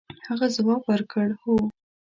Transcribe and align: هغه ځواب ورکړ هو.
هغه 0.27 0.47
ځواب 0.55 0.81
ورکړ 0.85 1.27
هو. 1.41 1.55